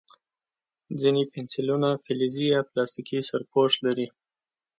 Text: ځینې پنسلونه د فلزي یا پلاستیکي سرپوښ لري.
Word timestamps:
ځینې 1.01 1.23
پنسلونه 1.33 1.89
د 1.93 2.01
فلزي 2.05 2.45
یا 2.55 2.59
پلاستیکي 2.69 3.19
سرپوښ 3.29 3.71
لري. 3.85 4.07